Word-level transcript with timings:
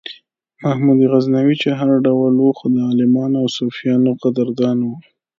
محمود 0.63 0.99
غزنوي 1.11 1.55
چې 1.61 1.69
هر 1.79 1.91
ډول 2.05 2.33
و 2.37 2.49
خو 2.57 2.65
د 2.73 2.77
عالمانو 2.89 3.35
او 3.41 3.47
صوفیانو 3.57 4.11
قدردان 4.23 4.77
و. 4.83 4.89